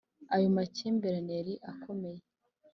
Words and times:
ayo 0.35 0.47
makimbirane 0.55 1.31
yari 1.39 1.53
akomeye 1.71 2.21